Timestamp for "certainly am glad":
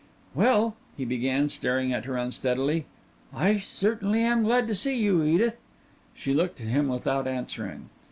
3.57-4.67